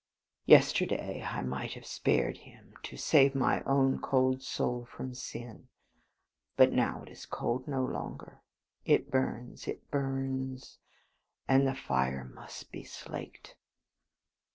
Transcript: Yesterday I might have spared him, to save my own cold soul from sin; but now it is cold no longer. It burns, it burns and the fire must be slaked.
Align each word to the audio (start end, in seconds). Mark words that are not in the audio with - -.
Yesterday 0.47 1.21
I 1.21 1.41
might 1.41 1.73
have 1.73 1.85
spared 1.85 2.37
him, 2.37 2.73
to 2.81 2.97
save 2.97 3.35
my 3.35 3.61
own 3.67 3.99
cold 4.01 4.41
soul 4.41 4.83
from 4.85 5.13
sin; 5.13 5.67
but 6.57 6.71
now 6.73 7.03
it 7.03 7.09
is 7.09 7.27
cold 7.27 7.67
no 7.67 7.85
longer. 7.85 8.41
It 8.83 9.11
burns, 9.11 9.67
it 9.67 9.91
burns 9.91 10.79
and 11.47 11.67
the 11.67 11.75
fire 11.75 12.23
must 12.23 12.71
be 12.71 12.83
slaked. 12.83 13.55